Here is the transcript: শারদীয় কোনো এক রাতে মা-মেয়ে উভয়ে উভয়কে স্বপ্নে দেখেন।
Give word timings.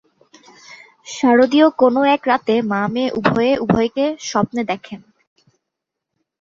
শারদীয় 1.07 1.67
কোনো 1.81 1.99
এক 2.15 2.21
রাতে 2.27 2.55
মা-মেয়ে 2.71 3.13
উভয়ে 3.19 3.53
উভয়কে 3.57 4.05
স্বপ্নে 4.29 4.61
দেখেন। 4.63 4.99